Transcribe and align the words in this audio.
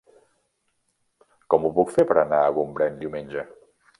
Com 1.53 1.69
ho 1.69 1.71
puc 1.77 1.93
fer 1.97 2.05
per 2.13 2.17
anar 2.21 2.39
a 2.47 2.57
Gombrèn 2.57 3.01
diumenge? 3.05 3.45